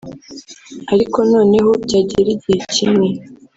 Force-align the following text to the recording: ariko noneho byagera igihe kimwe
ariko 0.93 1.17
noneho 1.33 1.69
byagera 1.83 2.29
igihe 2.35 2.59
kimwe 2.73 3.09